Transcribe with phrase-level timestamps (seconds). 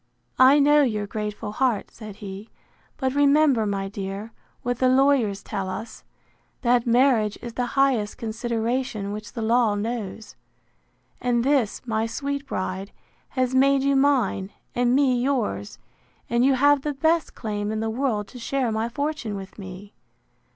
[0.39, 2.49] I know your grateful heart, said he;
[2.97, 4.31] but remember, my dear,
[4.63, 6.03] what the lawyers tell us,
[6.63, 10.35] That marriage is the highest consideration which the law knows.
[11.21, 12.91] And this, my sweet bride,
[13.29, 15.77] has made you mine, and me yours;
[16.31, 19.93] and you have the best claim in the world to share my fortune with me.